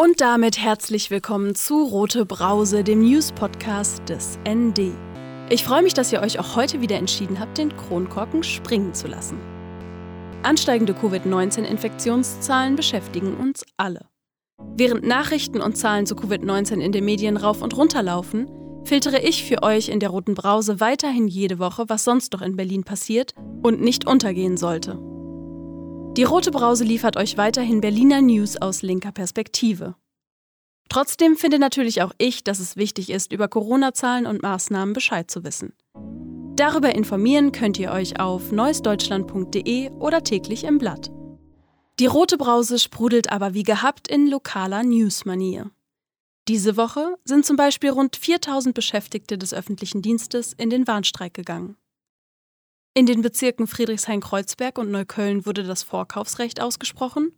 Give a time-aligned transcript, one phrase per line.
[0.00, 4.92] Und damit herzlich willkommen zu Rote Brause, dem News-Podcast des ND.
[5.50, 9.08] Ich freue mich, dass ihr euch auch heute wieder entschieden habt, den Kronkorken springen zu
[9.08, 9.40] lassen.
[10.44, 14.06] Ansteigende Covid-19-Infektionszahlen beschäftigen uns alle.
[14.76, 18.48] Während Nachrichten und Zahlen zu Covid-19 in den Medien rauf und runter laufen,
[18.84, 22.54] filtere ich für euch in der Roten Brause weiterhin jede Woche, was sonst noch in
[22.54, 23.34] Berlin passiert
[23.64, 25.00] und nicht untergehen sollte.
[26.16, 29.94] Die Rote Brause liefert euch weiterhin Berliner News aus linker Perspektive.
[30.88, 35.44] Trotzdem finde natürlich auch ich, dass es wichtig ist, über Corona-Zahlen und Maßnahmen Bescheid zu
[35.44, 35.74] wissen.
[36.56, 41.10] Darüber informieren könnt ihr euch auf neuesdeutschland.de oder täglich im Blatt.
[42.00, 45.70] Die Rote Brause sprudelt aber wie gehabt in lokaler Newsmanier.
[46.48, 51.76] Diese Woche sind zum Beispiel rund 4000 Beschäftigte des öffentlichen Dienstes in den Warnstreik gegangen.
[52.98, 57.30] In den Bezirken Friedrichshain-Kreuzberg und Neukölln wurde das Vorkaufsrecht ausgesprochen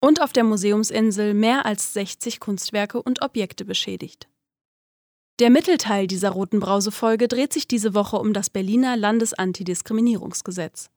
[0.00, 4.28] und auf der Museumsinsel mehr als 60 Kunstwerke und Objekte beschädigt.
[5.40, 10.88] Der Mittelteil dieser roten Brause-Folge dreht sich diese Woche um das Berliner Landesantidiskriminierungsgesetz.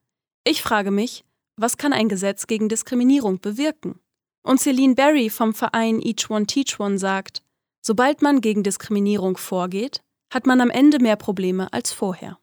[0.44, 1.26] Ich frage mich,
[1.56, 4.00] was kann ein Gesetz gegen Diskriminierung bewirken?
[4.44, 7.42] Und Celine Berry vom Verein Each One Teach One sagt,
[7.82, 12.38] sobald man gegen Diskriminierung vorgeht, hat man am Ende mehr Probleme als vorher.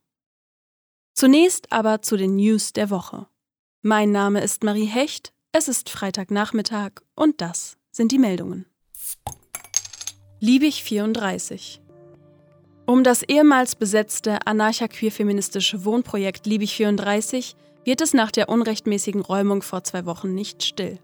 [1.18, 3.26] Zunächst aber zu den News der Woche.
[3.80, 8.66] Mein Name ist Marie Hecht, es ist Freitagnachmittag und das sind die Meldungen.
[10.40, 11.80] Liebig 34
[12.84, 19.84] Um das ehemals besetzte anarcha-queer-feministische Wohnprojekt Liebig 34 wird es nach der unrechtmäßigen Räumung vor
[19.84, 20.98] zwei Wochen nicht still.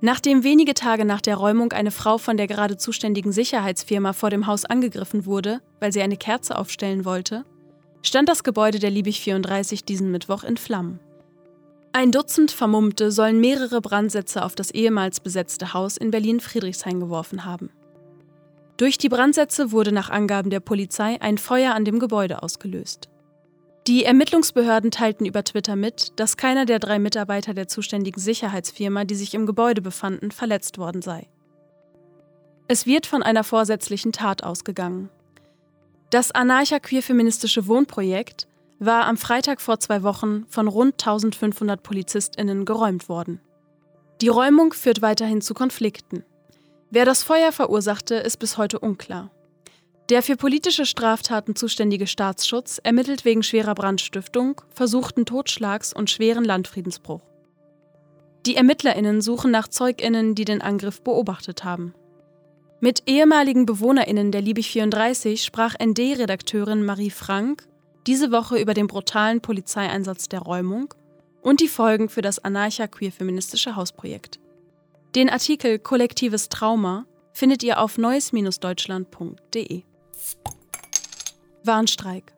[0.00, 4.48] Nachdem wenige Tage nach der Räumung eine Frau von der gerade zuständigen Sicherheitsfirma vor dem
[4.48, 7.44] Haus angegriffen wurde, weil sie eine Kerze aufstellen wollte,
[8.02, 11.00] stand das Gebäude der Liebig 34 diesen Mittwoch in Flammen.
[11.92, 17.70] Ein Dutzend Vermummte sollen mehrere Brandsätze auf das ehemals besetzte Haus in Berlin-Friedrichshain geworfen haben.
[18.78, 23.08] Durch die Brandsätze wurde nach Angaben der Polizei ein Feuer an dem Gebäude ausgelöst.
[23.86, 29.16] Die Ermittlungsbehörden teilten über Twitter mit, dass keiner der drei Mitarbeiter der zuständigen Sicherheitsfirma, die
[29.16, 31.28] sich im Gebäude befanden, verletzt worden sei.
[32.68, 35.10] Es wird von einer vorsätzlichen Tat ausgegangen.
[36.12, 38.46] Das anarcha-queer-feministische Wohnprojekt
[38.78, 43.40] war am Freitag vor zwei Wochen von rund 1500 PolizistInnen geräumt worden.
[44.20, 46.22] Die Räumung führt weiterhin zu Konflikten.
[46.90, 49.30] Wer das Feuer verursachte, ist bis heute unklar.
[50.10, 57.22] Der für politische Straftaten zuständige Staatsschutz ermittelt wegen schwerer Brandstiftung, versuchten Totschlags und schweren Landfriedensbruch.
[58.44, 61.94] Die ErmittlerInnen suchen nach ZeugInnen, die den Angriff beobachtet haben.
[62.84, 67.68] Mit ehemaligen BewohnerInnen der Liebig 34 sprach ND-Redakteurin Marie Frank
[68.08, 70.92] diese Woche über den brutalen Polizeieinsatz der Räumung
[71.42, 74.40] und die Folgen für das anarcha-queer-feministische Hausprojekt.
[75.14, 79.82] Den Artikel Kollektives Trauma findet ihr auf neues-deutschland.de.
[81.62, 82.32] Warnstreik.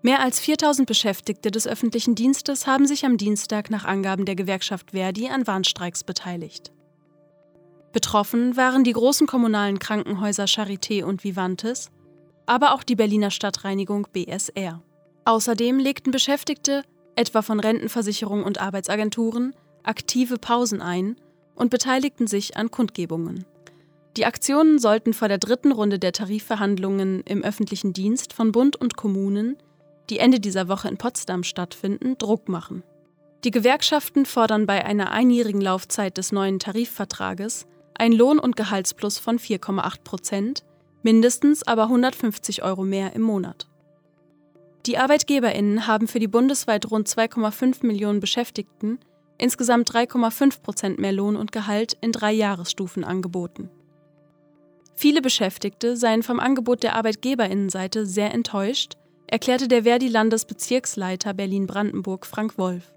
[0.00, 4.92] Mehr als 4000 Beschäftigte des öffentlichen Dienstes haben sich am Dienstag nach Angaben der Gewerkschaft
[4.92, 6.73] Verdi an Warnstreiks beteiligt.
[7.94, 11.92] Betroffen waren die großen kommunalen Krankenhäuser Charité und Vivantes,
[12.44, 14.82] aber auch die Berliner Stadtreinigung BSR.
[15.24, 16.82] Außerdem legten Beschäftigte,
[17.14, 19.54] etwa von Rentenversicherung und Arbeitsagenturen,
[19.84, 21.14] aktive Pausen ein
[21.54, 23.44] und beteiligten sich an Kundgebungen.
[24.16, 28.96] Die Aktionen sollten vor der dritten Runde der Tarifverhandlungen im öffentlichen Dienst von Bund und
[28.96, 29.56] Kommunen,
[30.10, 32.82] die Ende dieser Woche in Potsdam stattfinden, Druck machen.
[33.44, 39.38] Die Gewerkschaften fordern bei einer einjährigen Laufzeit des neuen Tarifvertrages ein Lohn- und Gehaltsplus von
[39.38, 40.64] 4,8 Prozent,
[41.02, 43.68] mindestens aber 150 Euro mehr im Monat.
[44.86, 48.98] Die ArbeitgeberInnen haben für die bundesweit rund 2,5 Millionen Beschäftigten
[49.38, 53.70] insgesamt 3,5 Prozent mehr Lohn und Gehalt in drei Jahresstufen angeboten.
[54.94, 58.94] Viele Beschäftigte seien vom Angebot der Arbeitgeberinnenseite sehr enttäuscht,
[59.26, 62.92] erklärte der Verdi-Landesbezirksleiter Berlin-Brandenburg Frank Wolf.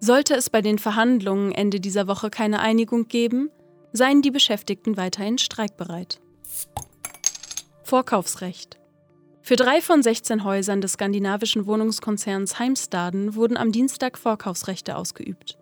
[0.00, 3.50] Sollte es bei den Verhandlungen Ende dieser Woche keine Einigung geben,
[3.98, 6.20] seien die Beschäftigten weiterhin streikbereit.
[7.82, 8.78] Vorkaufsrecht.
[9.42, 15.58] Für drei von 16 Häusern des skandinavischen Wohnungskonzerns Heimstaden wurden am Dienstag Vorkaufsrechte ausgeübt.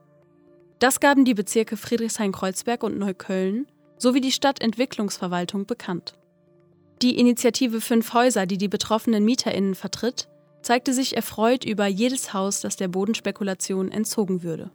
[0.81, 3.67] Das gaben die Bezirke Friedrichshain-Kreuzberg und Neukölln
[3.97, 6.15] sowie die Stadtentwicklungsverwaltung bekannt.
[7.01, 10.29] Die Initiative Fünf Häuser, die die betroffenen MieterInnen vertritt,
[10.61, 14.71] zeigte sich erfreut über jedes Haus, das der Bodenspekulation entzogen würde.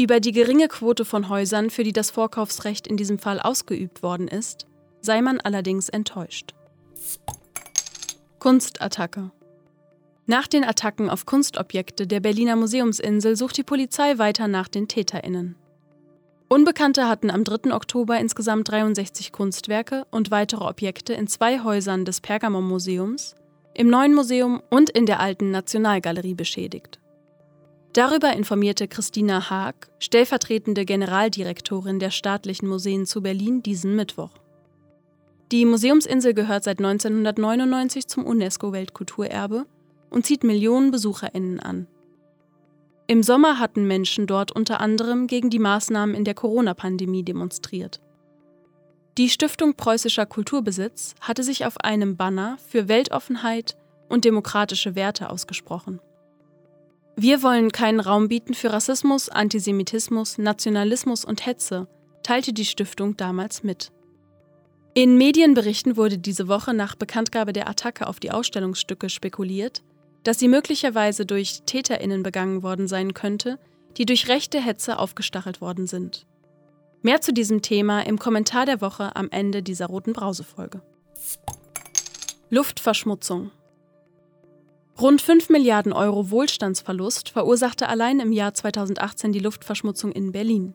[0.00, 4.28] Über die geringe Quote von Häusern, für die das Vorkaufsrecht in diesem Fall ausgeübt worden
[4.28, 4.66] ist,
[5.02, 6.54] sei man allerdings enttäuscht.
[8.38, 9.30] Kunstattacke
[10.24, 15.56] Nach den Attacken auf Kunstobjekte der Berliner Museumsinsel sucht die Polizei weiter nach den TäterInnen.
[16.48, 17.74] Unbekannte hatten am 3.
[17.74, 23.34] Oktober insgesamt 63 Kunstwerke und weitere Objekte in zwei Häusern des Pergamon-Museums,
[23.74, 27.00] im Neuen Museum und in der Alten Nationalgalerie beschädigt.
[27.92, 34.30] Darüber informierte Christina Haag, stellvertretende Generaldirektorin der Staatlichen Museen zu Berlin, diesen Mittwoch.
[35.50, 39.66] Die Museumsinsel gehört seit 1999 zum UNESCO-Weltkulturerbe
[40.08, 41.88] und zieht Millionen BesucherInnen an.
[43.08, 48.00] Im Sommer hatten Menschen dort unter anderem gegen die Maßnahmen in der Corona-Pandemie demonstriert.
[49.18, 53.76] Die Stiftung Preußischer Kulturbesitz hatte sich auf einem Banner für Weltoffenheit
[54.08, 55.98] und demokratische Werte ausgesprochen.
[57.22, 61.86] Wir wollen keinen Raum bieten für Rassismus, Antisemitismus, Nationalismus und Hetze,
[62.22, 63.92] teilte die Stiftung damals mit.
[64.94, 69.82] In Medienberichten wurde diese Woche nach Bekanntgabe der Attacke auf die Ausstellungsstücke spekuliert,
[70.22, 73.58] dass sie möglicherweise durch Täterinnen begangen worden sein könnte,
[73.98, 76.26] die durch rechte Hetze aufgestachelt worden sind.
[77.02, 80.80] Mehr zu diesem Thema im Kommentar der Woche am Ende dieser roten Brausefolge.
[82.48, 83.50] Luftverschmutzung.
[85.00, 90.74] Rund 5 Milliarden Euro Wohlstandsverlust verursachte allein im Jahr 2018 die Luftverschmutzung in Berlin.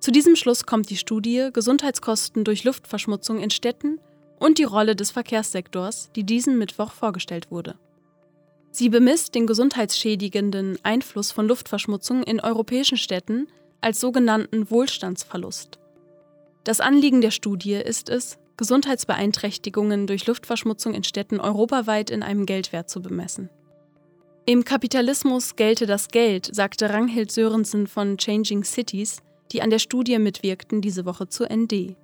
[0.00, 4.00] Zu diesem Schluss kommt die Studie Gesundheitskosten durch Luftverschmutzung in Städten
[4.40, 7.76] und die Rolle des Verkehrssektors, die diesen Mittwoch vorgestellt wurde.
[8.72, 13.46] Sie bemisst den gesundheitsschädigenden Einfluss von Luftverschmutzung in europäischen Städten
[13.80, 15.78] als sogenannten Wohlstandsverlust.
[16.64, 22.88] Das Anliegen der Studie ist es, Gesundheitsbeeinträchtigungen durch Luftverschmutzung in Städten europaweit in einem Geldwert
[22.88, 23.50] zu bemessen.
[24.46, 29.22] Im Kapitalismus gelte das Geld, sagte Ranghild Sörensen von Changing Cities,
[29.52, 31.96] die an der Studie mitwirkten, diese Woche zu ND.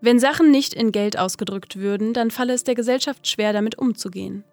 [0.00, 4.44] Wenn Sachen nicht in Geld ausgedrückt würden, dann falle es der Gesellschaft schwer, damit umzugehen.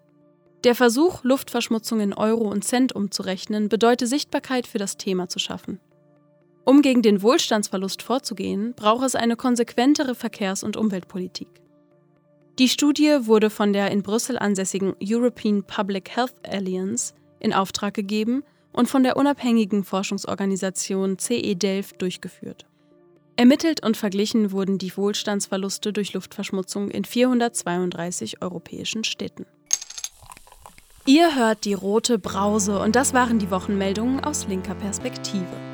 [0.64, 5.80] Der Versuch, Luftverschmutzung in Euro und Cent umzurechnen, bedeutet Sichtbarkeit für das Thema zu schaffen.
[6.64, 11.48] Um gegen den Wohlstandsverlust vorzugehen, braucht es eine konsequentere Verkehrs- und Umweltpolitik.
[12.58, 18.44] Die Studie wurde von der in Brüssel ansässigen European Public Health Alliance in Auftrag gegeben
[18.72, 22.64] und von der unabhängigen Forschungsorganisation CE Delft durchgeführt.
[23.36, 29.46] Ermittelt und verglichen wurden die Wohlstandsverluste durch Luftverschmutzung in 432 europäischen Städten.
[31.06, 35.73] Ihr hört die rote Brause und das waren die Wochenmeldungen aus linker Perspektive.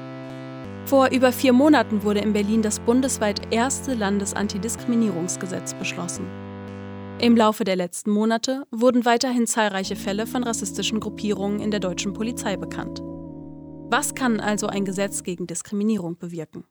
[0.90, 6.26] Vor über vier Monaten wurde in Berlin das bundesweit erste Landesantidiskriminierungsgesetz beschlossen.
[7.20, 12.12] Im Laufe der letzten Monate wurden weiterhin zahlreiche Fälle von rassistischen Gruppierungen in der deutschen
[12.12, 13.00] Polizei bekannt.
[13.88, 16.64] Was kann also ein Gesetz gegen Diskriminierung bewirken?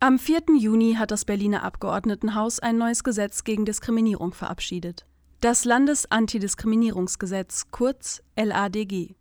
[0.00, 0.56] Am 4.
[0.58, 5.04] Juni hat das Berliner Abgeordnetenhaus ein neues Gesetz gegen Diskriminierung verabschiedet.
[5.42, 9.14] Das Landesantidiskriminierungsgesetz, kurz LADG.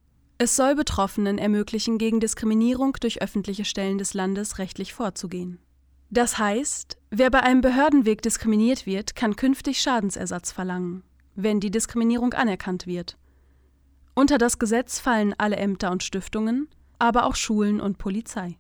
[0.44, 5.60] Es soll Betroffenen ermöglichen, gegen Diskriminierung durch öffentliche Stellen des Landes rechtlich vorzugehen.
[6.10, 11.04] Das heißt, wer bei einem Behördenweg diskriminiert wird, kann künftig Schadensersatz verlangen,
[11.36, 13.20] wenn die Diskriminierung anerkannt wird.
[14.16, 18.58] Unter das Gesetz fallen alle Ämter und Stiftungen, aber auch Schulen und Polizei.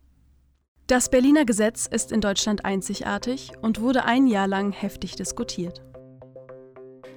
[0.86, 5.82] Das Berliner Gesetz ist in Deutschland einzigartig und wurde ein Jahr lang heftig diskutiert.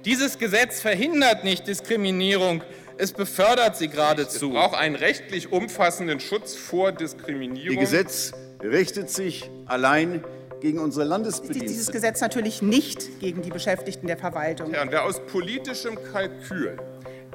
[0.05, 2.63] Dieses Gesetz verhindert nicht Diskriminierung,
[2.97, 4.47] es befördert sie geradezu.
[4.47, 7.73] Es braucht einen rechtlich umfassenden Schutz vor Diskriminierung.
[7.73, 10.23] Ihr Gesetz richtet sich allein
[10.61, 11.67] gegen unsere Landesbediensteten.
[11.67, 14.73] Dieses Gesetz natürlich nicht gegen die Beschäftigten der Verwaltung.
[14.73, 16.77] Ja, wer aus politischem Kalkül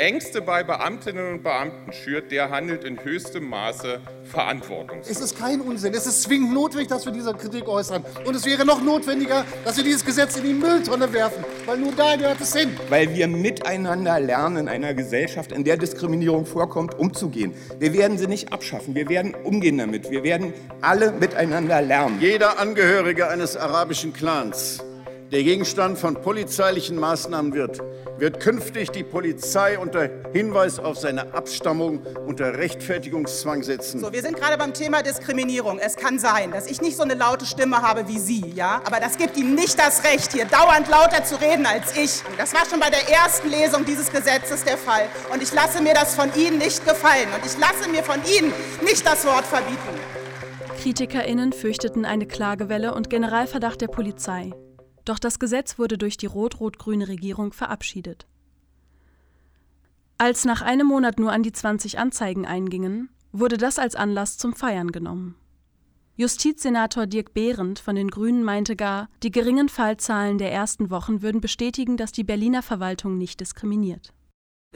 [0.01, 5.11] Ängste bei Beamtinnen und Beamten schürt, der handelt in höchstem Maße verantwortungslos.
[5.11, 5.93] Es ist kein Unsinn.
[5.93, 8.03] Es ist zwingend notwendig, dass wir diese Kritik äußern.
[8.25, 11.93] Und es wäre noch notwendiger, dass wir dieses Gesetz in die Mülltonne werfen, weil nur
[11.93, 12.71] da gehört es hin.
[12.89, 17.53] Weil wir miteinander lernen, in einer Gesellschaft, in der Diskriminierung vorkommt, umzugehen.
[17.79, 18.95] Wir werden sie nicht abschaffen.
[18.95, 20.11] Wir werden umgehen damit.
[20.11, 22.19] Wir werden alle miteinander lernen.
[22.21, 24.83] Jeder Angehörige eines arabischen Clans
[25.33, 27.81] der Gegenstand von polizeilichen Maßnahmen wird,
[28.19, 34.01] wird künftig die Polizei unter Hinweis auf seine Abstammung unter Rechtfertigungszwang setzen.
[34.01, 35.79] So, wir sind gerade beim Thema Diskriminierung.
[35.79, 38.99] Es kann sein, dass ich nicht so eine laute Stimme habe wie Sie, ja, aber
[38.99, 42.23] das gibt Ihnen nicht das Recht, hier dauernd lauter zu reden als ich.
[42.37, 45.95] Das war schon bei der ersten Lesung dieses Gesetzes der Fall und ich lasse mir
[45.95, 49.79] das von Ihnen nicht gefallen und ich lasse mir von Ihnen nicht das Wort verbieten.
[50.83, 54.51] KritikerInnen fürchteten eine Klagewelle und Generalverdacht der Polizei.
[55.11, 58.29] Doch das Gesetz wurde durch die rot-rot-grüne Regierung verabschiedet.
[60.19, 64.55] Als nach einem Monat nur an die 20 Anzeigen eingingen, wurde das als Anlass zum
[64.55, 65.35] Feiern genommen.
[66.15, 71.41] Justizsenator Dirk Behrendt von den Grünen meinte gar, die geringen Fallzahlen der ersten Wochen würden
[71.41, 74.13] bestätigen, dass die Berliner Verwaltung nicht diskriminiert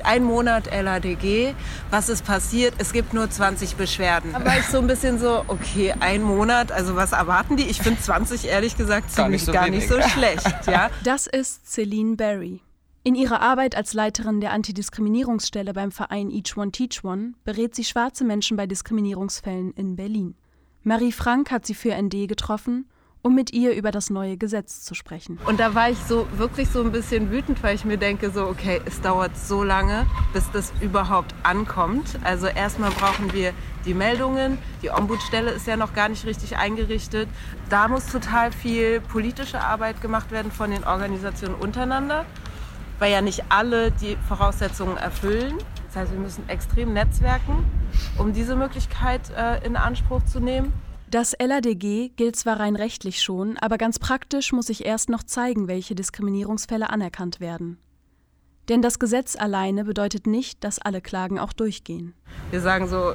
[0.03, 1.55] Ein Monat LADG,
[1.91, 2.75] was ist passiert?
[2.79, 4.33] Es gibt nur 20 Beschwerden.
[4.33, 7.63] Da war ich so ein bisschen so, okay, ein Monat, also was erwarten die?
[7.63, 10.67] Ich finde 20 ehrlich gesagt ziemlich gar nicht so, gar nicht so schlecht.
[10.67, 10.91] Ja?
[11.05, 12.61] Das ist Celine Berry.
[13.05, 17.85] In ihrer Arbeit als Leiterin der Antidiskriminierungsstelle beim Verein Each One Teach One berät sie
[17.85, 20.35] schwarze Menschen bei Diskriminierungsfällen in Berlin.
[20.83, 22.87] Marie Frank hat sie für ND getroffen
[23.25, 25.39] um mit ihr über das neue Gesetz zu sprechen.
[25.47, 28.47] Und da war ich so wirklich so ein bisschen wütend, weil ich mir denke, so
[28.47, 32.19] okay, es dauert so lange, bis das überhaupt ankommt.
[32.23, 33.55] Also erstmal brauchen wir
[33.87, 37.27] die Meldungen, die Ombudsstelle ist ja noch gar nicht richtig eingerichtet.
[37.71, 42.27] Da muss total viel politische Arbeit gemacht werden von den Organisationen untereinander,
[42.99, 45.57] weil ja nicht alle die Voraussetzungen erfüllen.
[45.87, 47.65] Das heißt, wir müssen extrem netzwerken,
[48.19, 50.75] um diese Möglichkeit äh, in Anspruch zu nehmen.
[51.15, 55.69] Das LADG gilt zwar rein rechtlich schon, aber ganz praktisch muss sich erst noch zeigen,
[55.69, 57.79] welche Diskriminierungsfälle anerkannt werden.
[58.69, 62.15] Denn das Gesetz alleine bedeutet nicht, dass alle Klagen auch durchgehen.
[62.51, 63.15] Wir sagen so,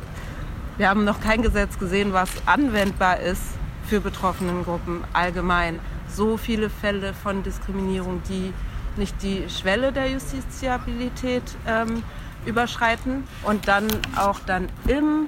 [0.77, 3.43] wir haben noch kein Gesetz gesehen, was anwendbar ist
[3.83, 5.77] für betroffenen Gruppen allgemein.
[6.07, 8.53] So viele Fälle von Diskriminierung, die
[8.95, 12.01] nicht die Schwelle der Justiziabilität ähm,
[12.45, 15.27] überschreiten und dann auch dann im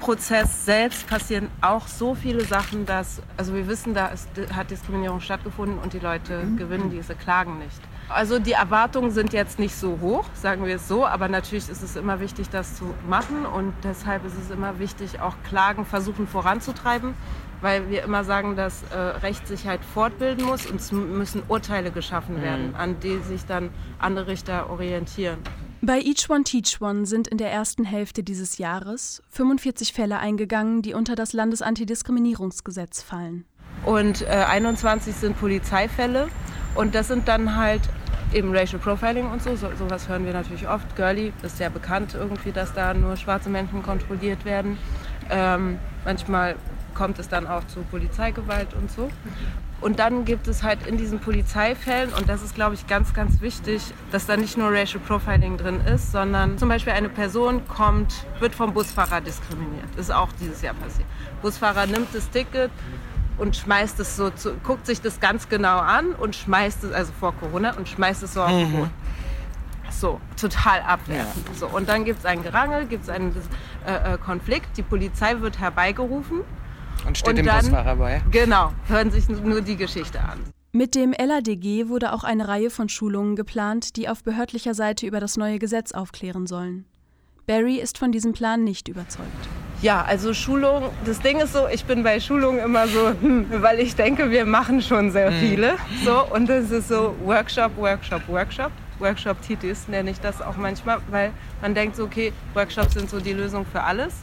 [0.00, 5.20] Prozess selbst passieren auch so viele Sachen, dass, also wir wissen, da ist, hat Diskriminierung
[5.20, 6.56] stattgefunden und die Leute mhm.
[6.56, 7.80] gewinnen diese Klagen nicht.
[8.08, 11.82] Also die Erwartungen sind jetzt nicht so hoch, sagen wir es so, aber natürlich ist
[11.82, 16.28] es immer wichtig, das zu machen und deshalb ist es immer wichtig, auch Klagen versuchen
[16.28, 17.14] voranzutreiben,
[17.60, 21.90] weil wir immer sagen, dass äh, Recht sich halt fortbilden muss und es müssen Urteile
[21.90, 22.76] geschaffen werden, mhm.
[22.76, 25.38] an die sich dann andere Richter orientieren.
[25.82, 30.82] Bei Each One Teach One sind in der ersten Hälfte dieses Jahres 45 Fälle eingegangen,
[30.82, 33.44] die unter das Landesantidiskriminierungsgesetz fallen.
[33.84, 36.28] Und äh, 21 sind Polizeifälle.
[36.74, 37.82] Und das sind dann halt
[38.32, 39.54] eben Racial Profiling und so.
[39.54, 39.68] so.
[39.78, 40.96] Sowas hören wir natürlich oft.
[40.96, 44.78] Girlie ist sehr bekannt irgendwie, dass da nur schwarze Menschen kontrolliert werden.
[45.30, 46.56] Ähm, manchmal
[46.94, 49.10] kommt es dann auch zu Polizeigewalt und so.
[49.80, 53.40] Und dann gibt es halt in diesen Polizeifällen, und das ist, glaube ich, ganz, ganz
[53.40, 58.26] wichtig, dass da nicht nur Racial Profiling drin ist, sondern zum Beispiel eine Person kommt,
[58.40, 59.94] wird vom Busfahrer diskriminiert.
[59.96, 61.06] Ist auch dieses Jahr passiert.
[61.42, 62.70] Busfahrer nimmt das Ticket
[63.36, 67.12] und schmeißt es so, zu, guckt sich das ganz genau an und schmeißt es, also
[67.20, 68.76] vor Corona, und schmeißt es so auf den mhm.
[68.76, 68.90] Boden.
[69.90, 71.48] So, total abwertend.
[71.48, 71.54] Ja.
[71.54, 73.34] So, und dann gibt es einen Gerangel, gibt es einen
[73.86, 76.40] äh, äh, Konflikt, die Polizei wird herbeigerufen
[77.06, 78.22] und steht und dem dann, Busfahrer bei.
[78.30, 80.40] Genau, hören sich nur die Geschichte an.
[80.72, 85.20] Mit dem LADG wurde auch eine Reihe von Schulungen geplant, die auf behördlicher Seite über
[85.20, 86.84] das neue Gesetz aufklären sollen.
[87.46, 89.30] Barry ist von diesem Plan nicht überzeugt.
[89.82, 93.78] Ja, also Schulung, das Ding ist so, ich bin bei Schulungen immer so, hm, weil
[93.78, 95.38] ich denke, wir machen schon sehr hm.
[95.38, 95.74] viele.
[96.04, 98.72] So, und es ist so Workshop, Workshop, Workshop.
[98.98, 103.34] Workshop-Titis nenne ich das auch manchmal, weil man denkt so, okay, Workshops sind so die
[103.34, 104.14] Lösung für alles.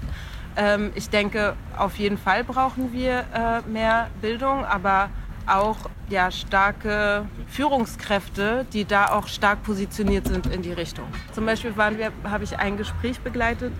[0.56, 5.10] Ähm, ich denke, auf jeden Fall brauchen wir äh, mehr Bildung, aber
[5.46, 5.78] auch
[6.10, 11.06] ja, starke Führungskräfte, die da auch stark positioniert sind in die Richtung.
[11.34, 13.74] Zum Beispiel waren wir, habe ich ein Gespräch begleitet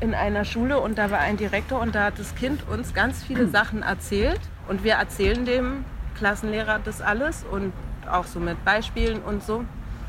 [0.00, 3.22] in einer Schule und da war ein Direktor und da hat das Kind uns ganz
[3.22, 5.84] viele Sachen erzählt und wir erzählen dem
[6.16, 7.72] Klassenlehrer das alles und
[8.10, 9.64] auch so mit Beispielen und so.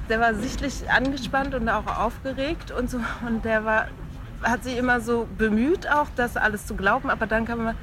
[0.09, 3.87] Der war sichtlich angespannt und auch aufgeregt und so und der war
[4.43, 7.75] hat sich immer so bemüht, auch das alles zu glauben, aber dann kann man,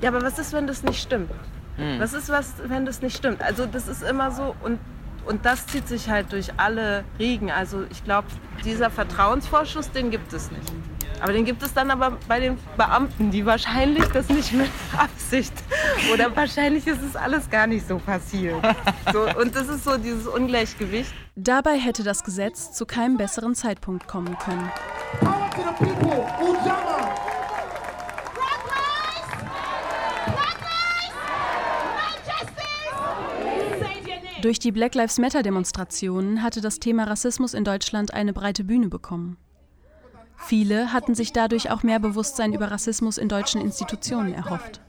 [0.00, 1.30] ja, aber was ist, wenn das nicht stimmt?
[1.76, 2.00] Hm.
[2.00, 3.42] Was ist, was, wenn das nicht stimmt?
[3.42, 4.78] Also das ist immer so und,
[5.26, 7.50] und das zieht sich halt durch alle Riegen.
[7.50, 8.28] Also ich glaube,
[8.64, 10.72] dieser Vertrauensvorschuss, den gibt es nicht.
[11.20, 15.52] Aber den gibt es dann aber bei den Beamten, die wahrscheinlich das nicht mit Absicht
[16.12, 18.56] oder wahrscheinlich ist es alles gar nicht so passiert.
[19.12, 21.12] So, und das ist so dieses Ungleichgewicht.
[21.34, 24.70] Dabei hätte das Gesetz zu keinem besseren Zeitpunkt kommen können.
[34.40, 38.88] Durch die Black Lives Matter Demonstrationen hatte das Thema Rassismus in Deutschland eine breite Bühne
[38.88, 39.36] bekommen.
[40.36, 44.80] Viele hatten sich dadurch auch mehr Bewusstsein über Rassismus in deutschen Institutionen erhofft.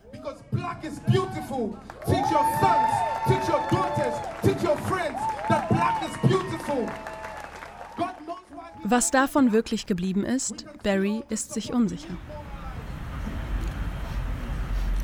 [8.84, 12.14] Was davon wirklich geblieben ist, Barry ist sich unsicher.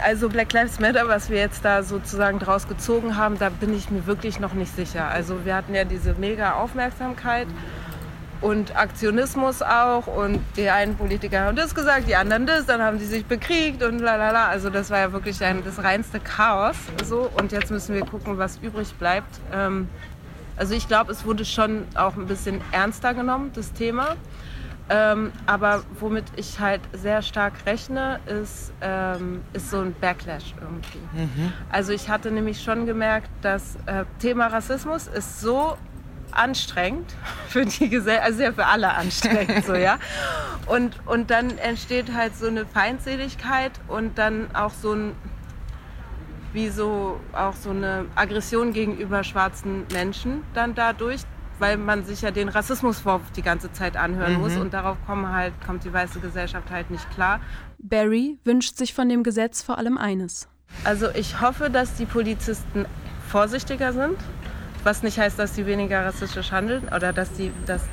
[0.02, 3.90] Also Black Lives Matter, was wir jetzt da sozusagen draus gezogen haben, da bin ich
[3.92, 5.08] mir wirklich noch nicht sicher.
[5.10, 7.48] Also wir hatten ja diese mega Aufmerksamkeit
[8.42, 13.00] und Aktionismus auch und die einen Politiker haben das gesagt, die anderen das, dann haben
[13.00, 14.48] sie sich bekriegt und lalala.
[14.48, 16.76] Also das war ja wirklich ein, das reinste Chaos.
[17.04, 19.40] So und jetzt müssen wir gucken, was übrig bleibt.
[19.54, 19.90] Ähm,
[20.58, 24.16] Also ich glaube, es wurde schon auch ein bisschen ernster genommen, das Thema.
[24.88, 31.00] Ähm, aber womit ich halt sehr stark rechne, ist, ähm, ist so ein Backlash irgendwie.
[31.24, 31.54] Mhm.
[31.72, 35.76] Also ich hatte nämlich schon gemerkt, das äh, Thema Rassismus ist so
[36.32, 37.16] anstrengend
[37.50, 39.98] für die Gesellschaft, also ja für alle anstrengend so, ja.
[40.68, 45.12] Und, und dann entsteht halt so eine Feindseligkeit und dann auch so ein,
[46.56, 51.22] wie so, auch so eine Aggression gegenüber schwarzen Menschen dann dadurch,
[51.60, 54.40] weil man sich ja den Rassismusvorwurf die ganze Zeit anhören mhm.
[54.40, 57.40] muss und darauf kommen halt, kommt die weiße Gesellschaft halt nicht klar.
[57.78, 60.48] Barry wünscht sich von dem Gesetz vor allem eines.
[60.84, 62.86] Also ich hoffe, dass die Polizisten
[63.28, 64.18] vorsichtiger sind,
[64.84, 67.84] was nicht heißt, dass sie weniger rassistisch handeln oder dass, die, dass,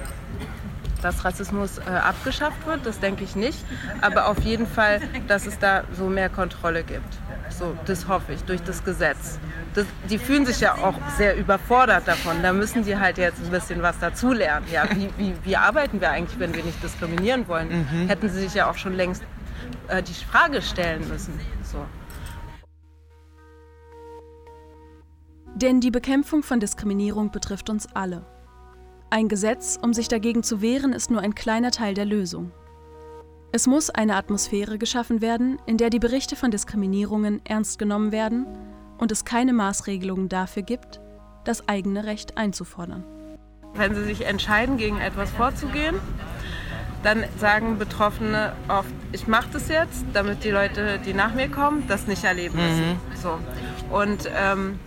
[1.02, 3.64] dass Rassismus äh, abgeschafft wird, das denke ich nicht.
[4.00, 7.21] Aber auf jeden Fall, dass es da so mehr Kontrolle gibt.
[7.62, 9.38] So, das hoffe ich, durch das Gesetz
[9.74, 12.42] das, die fühlen sich ja auch sehr überfordert davon.
[12.42, 14.66] Da müssen die halt jetzt ein bisschen was dazulernen.
[14.70, 17.68] Ja, wie, wie, wie arbeiten wir eigentlich, wenn wir nicht diskriminieren wollen?
[17.68, 18.08] Mhm.
[18.08, 19.22] Hätten sie sich ja auch schon längst
[19.88, 21.38] äh, die Frage stellen müssen.
[21.62, 21.78] So.
[25.54, 28.24] Denn die Bekämpfung von Diskriminierung betrifft uns alle.
[29.10, 32.50] Ein Gesetz, um sich dagegen zu wehren, ist nur ein kleiner Teil der Lösung.
[33.54, 38.46] Es muss eine Atmosphäre geschaffen werden, in der die Berichte von Diskriminierungen ernst genommen werden
[38.96, 41.00] und es keine Maßregelungen dafür gibt,
[41.44, 43.04] das eigene Recht einzufordern.
[43.74, 45.96] Wenn sie sich entscheiden, gegen etwas vorzugehen,
[47.02, 51.84] dann sagen Betroffene oft, ich mache das jetzt, damit die Leute, die nach mir kommen,
[51.88, 52.88] das nicht erleben müssen.
[52.88, 53.16] Mhm.
[53.20, 53.38] So.
[53.94, 54.78] Und, ähm,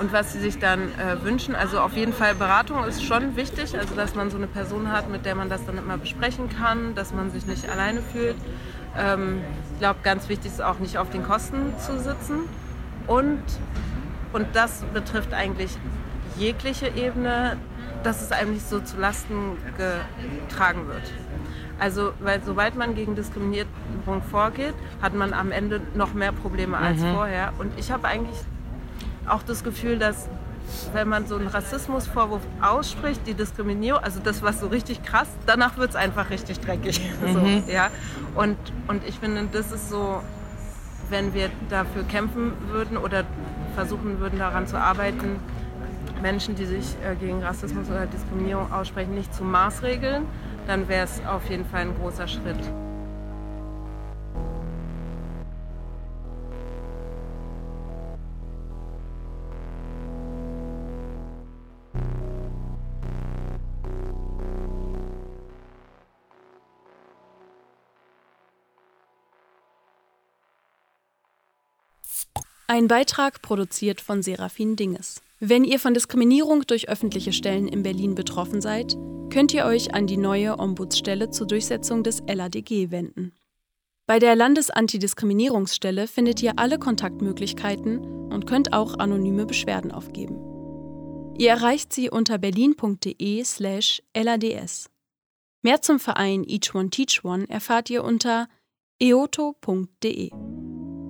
[0.00, 3.78] und was sie sich dann äh, wünschen, also auf jeden Fall Beratung ist schon wichtig,
[3.78, 6.94] also dass man so eine Person hat, mit der man das dann immer besprechen kann,
[6.94, 8.36] dass man sich nicht alleine fühlt.
[8.96, 9.42] Ähm,
[9.74, 12.48] ich glaube, ganz wichtig ist auch nicht auf den Kosten zu sitzen.
[13.06, 13.42] Und,
[14.32, 15.76] und das betrifft eigentlich
[16.38, 17.58] jegliche Ebene,
[18.02, 21.12] dass es eigentlich so zu Lasten getragen wird.
[21.78, 27.00] Also, weil sobald man gegen Diskriminierung vorgeht, hat man am Ende noch mehr Probleme als
[27.00, 27.14] mhm.
[27.14, 27.52] vorher.
[27.58, 28.38] Und ich habe eigentlich
[29.30, 30.28] auch das Gefühl, dass
[30.92, 35.76] wenn man so einen Rassismusvorwurf ausspricht, die Diskriminierung, also das was so richtig krass, danach
[35.78, 37.00] wird es einfach richtig dreckig.
[37.20, 37.64] Mhm.
[37.66, 37.90] So, ja?
[38.34, 38.56] und,
[38.88, 40.20] und ich finde, das ist so
[41.10, 43.24] wenn wir dafür kämpfen würden oder
[43.74, 45.40] versuchen würden, daran zu arbeiten,
[46.22, 50.26] Menschen, die sich äh, gegen Rassismus oder Diskriminierung aussprechen, nicht zu maßregeln,
[50.66, 52.58] dann wäre es auf jeden Fall ein großer Schritt.
[72.80, 75.20] Ein Beitrag produziert von Serafin Dinges.
[75.38, 78.96] Wenn ihr von Diskriminierung durch öffentliche Stellen in Berlin betroffen seid,
[79.28, 83.32] könnt ihr euch an die neue Ombudsstelle zur Durchsetzung des LADG wenden.
[84.06, 87.98] Bei der Landesantidiskriminierungsstelle findet ihr alle Kontaktmöglichkeiten
[88.32, 91.34] und könnt auch anonyme Beschwerden aufgeben.
[91.36, 94.00] Ihr erreicht sie unter berlin.de/lads.
[95.60, 98.48] Mehr zum Verein Each One Teach One erfahrt ihr unter
[98.98, 100.30] eoto.de.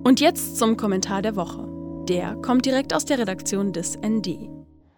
[0.03, 1.67] Und jetzt zum Kommentar der Woche.
[2.09, 4.49] Der kommt direkt aus der Redaktion des ND.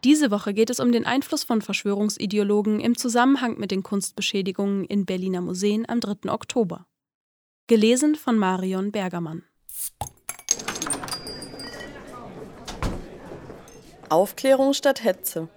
[0.06, 5.06] Diese Woche geht es um den Einfluss von Verschwörungsideologen im Zusammenhang mit den Kunstbeschädigungen in
[5.06, 6.32] Berliner Museen am 3.
[6.32, 6.86] Oktober.
[7.68, 9.44] Gelesen von Marion Bergermann.
[14.08, 15.50] Aufklärung statt Hetze.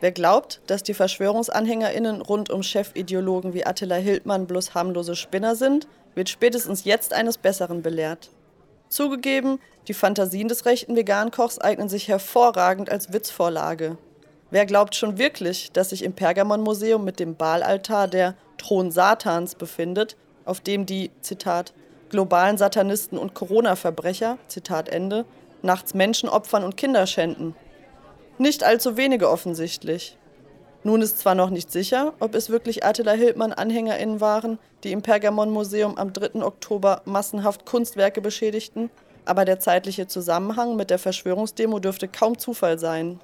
[0.00, 5.88] Wer glaubt, dass die VerschwörungsanhängerInnen rund um Chefideologen wie Attila Hildmann bloß harmlose Spinner sind,
[6.14, 8.30] wird spätestens jetzt eines Besseren belehrt.
[8.90, 13.96] Zugegeben, die Fantasien des rechten Vegankochs eignen sich hervorragend als Witzvorlage.
[14.50, 20.16] Wer glaubt schon wirklich, dass sich im Pergamon-Museum mit dem Baalaltar der Thron Satans befindet,
[20.44, 21.72] auf dem die, Zitat,
[22.08, 25.24] globalen Satanisten und Corona-Verbrecher, Zitat Ende,
[25.62, 27.54] nachts Menschen opfern und Kinder schänden?
[28.38, 30.18] Nicht allzu wenige offensichtlich.
[30.82, 35.98] Nun ist zwar noch nicht sicher, ob es wirklich Attila Hildmann-AnhängerInnen waren, die im Pergamon-Museum
[35.98, 36.42] am 3.
[36.42, 38.90] Oktober massenhaft Kunstwerke beschädigten,
[39.26, 43.20] aber der zeitliche Zusammenhang mit der Verschwörungsdemo dürfte kaum Zufall sein.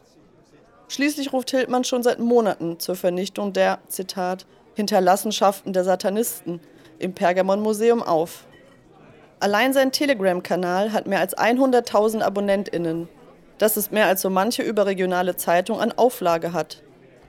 [0.88, 6.60] Schließlich ruft Hildmann schon seit Monaten zur Vernichtung der, Zitat, Hinterlassenschaften der Satanisten
[6.98, 8.44] im Pergamon-Museum auf.
[9.40, 13.08] Allein sein Telegram-Kanal hat mehr als 100.000 AbonnentInnen.
[13.58, 16.82] Das ist mehr als so manche überregionale Zeitung an Auflage hat.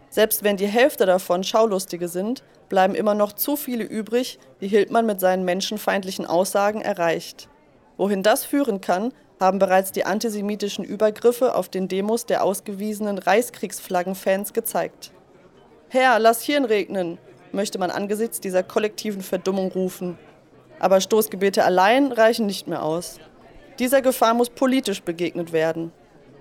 [0.09, 5.05] Selbst wenn die Hälfte davon Schaulustige sind, bleiben immer noch zu viele übrig, die Hildmann
[5.05, 7.49] mit seinen menschenfeindlichen Aussagen erreicht.
[7.97, 14.53] Wohin das führen kann, haben bereits die antisemitischen Übergriffe auf den Demos der ausgewiesenen Reichskriegsflaggenfans
[14.53, 15.11] gezeigt.
[15.89, 17.17] Herr, lass Hirn regnen,
[17.51, 20.17] möchte man angesichts dieser kollektiven Verdummung rufen.
[20.79, 23.19] Aber Stoßgebete allein reichen nicht mehr aus.
[23.79, 25.91] Dieser Gefahr muss politisch begegnet werden,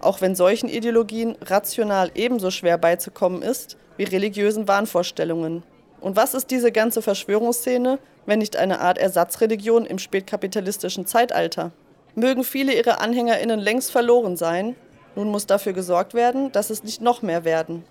[0.01, 5.63] auch wenn solchen Ideologien rational ebenso schwer beizukommen ist wie religiösen Wahnvorstellungen.
[6.01, 11.73] Und was ist diese ganze Verschwörungsszene, wenn nicht eine Art Ersatzreligion im spätkapitalistischen Zeitalter?
[12.15, 14.77] Mögen viele ihrer Anhängerinnen längst verloren sein,
[15.17, 17.85] nun muss dafür gesorgt werden, dass es nicht noch mehr werden.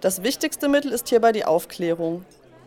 [0.00, 2.24] Das wichtigste Mittel ist hierbei die Aufklärung.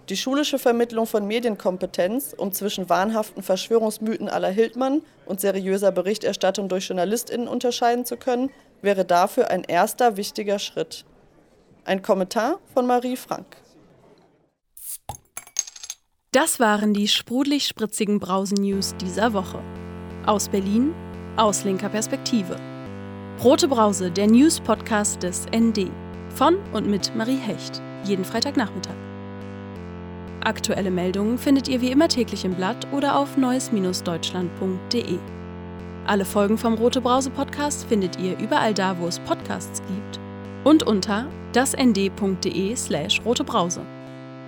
[0.10, 6.90] Die schulische Vermittlung von Medienkompetenz, um zwischen wahnhaften Verschwörungsmythen aller Hildmann und seriöser Berichterstattung durch
[6.90, 8.50] JournalistInnen unterscheiden zu können,
[8.82, 11.06] wäre dafür ein erster wichtiger Schritt.
[11.86, 13.58] Ein Kommentar von Marie Frank.
[16.32, 19.62] Das waren die sprudelig-spritzigen Brausen-News dieser Woche.
[20.26, 20.94] Aus Berlin,
[21.36, 22.56] aus linker Perspektive.
[23.44, 25.90] Rote Brause, der News-Podcast des ND.
[26.36, 27.82] Von und mit Marie Hecht.
[28.06, 28.96] Jeden Freitagnachmittag.
[30.44, 35.20] Aktuelle Meldungen findet ihr wie immer täglich im Blatt oder auf neues-deutschland.de.
[36.12, 40.20] Alle Folgen vom Rote Brause Podcast findet ihr überall da, wo es Podcasts gibt
[40.66, 43.80] und unter dasnd.de slash rotebrause.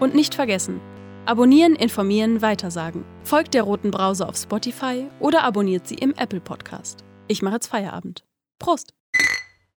[0.01, 0.81] Und nicht vergessen,
[1.25, 3.05] abonnieren, informieren, weitersagen.
[3.23, 7.05] Folgt der Roten Brause auf Spotify oder abonniert sie im Apple Podcast.
[7.29, 8.25] Ich mache jetzt Feierabend.
[8.59, 8.93] Prost!